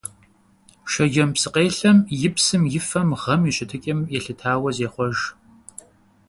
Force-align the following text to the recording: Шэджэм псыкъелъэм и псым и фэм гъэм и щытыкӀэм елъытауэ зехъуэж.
Шэджэм 0.91 1.29
псыкъелъэм 1.35 1.97
и 2.27 2.29
псым 2.35 2.63
и 2.77 2.79
фэм 2.87 3.09
гъэм 3.21 3.41
и 3.49 3.51
щытыкӀэм 3.55 3.99
елъытауэ 4.17 4.69
зехъуэж. 4.77 5.17